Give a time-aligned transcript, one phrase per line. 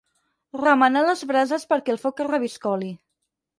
[0.61, 2.93] Remenar les brases perquè el foc reviscoli.